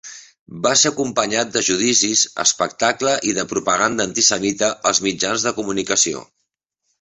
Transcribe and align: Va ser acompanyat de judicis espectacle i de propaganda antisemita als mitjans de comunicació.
Va 0.61 0.69
ser 0.83 0.89
acompanyat 0.93 1.51
de 1.57 1.61
judicis 1.67 2.23
espectacle 2.45 3.13
i 3.33 3.35
de 3.41 3.45
propaganda 3.53 4.09
antisemita 4.11 4.71
als 4.93 5.03
mitjans 5.09 5.47
de 5.51 5.55
comunicació. 5.61 6.27